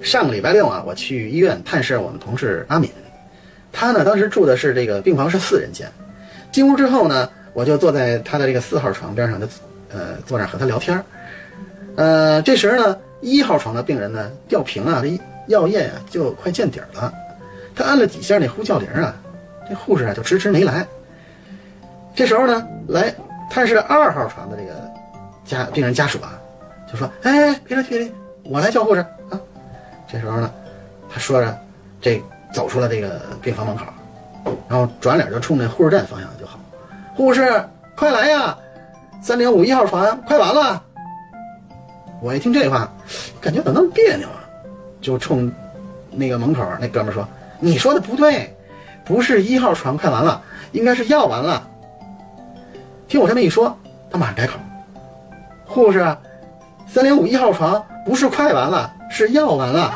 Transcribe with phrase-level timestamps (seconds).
[0.00, 2.90] 上个礼拜六啊，我去医院探视我们同事阿敏，
[3.72, 5.90] 她呢当时住的是这个病房是四人间。
[6.50, 9.46] 进屋之后呢，我就坐在她的这个四号床边上，就
[9.90, 11.02] 呃坐那和她聊天。
[11.96, 17.12] 呃，这时呢，一号床的病人呢吊瓶啊，这药液啊就快见底了。
[17.74, 19.14] 他按了几下那呼叫铃啊，
[19.68, 20.86] 这护士啊就迟迟没来。
[22.14, 23.14] 这时候呢，来
[23.50, 24.72] 探视二号床的这个
[25.44, 26.38] 家病人家属啊，
[26.90, 28.12] 就说：“哎，别着急，别着急，
[28.44, 29.40] 我来叫护士啊。”
[30.10, 30.50] 这时候呢，
[31.08, 31.58] 他说着，
[32.00, 32.22] 这
[32.52, 33.84] 走出了这个病房门口，
[34.68, 36.58] 然后转脸就冲那护士站方向就好
[37.14, 37.62] ：“护士，
[37.94, 38.56] 快来呀，
[39.20, 40.82] 三零五一号床快完了。”
[42.22, 42.90] 我一听这话，
[43.40, 44.42] 感觉怎么那么别扭啊？
[45.00, 45.52] 就冲
[46.10, 47.26] 那个门口那哥们说
[47.60, 48.56] ：“你说的不对，
[49.04, 51.68] 不是一号床快完了，应该是药完了。”
[53.06, 53.76] 听我这么一说，
[54.10, 54.54] 他马上改口
[55.64, 56.16] ：“护士，
[56.90, 59.92] 三零五一号床不是快完了，是要完了。”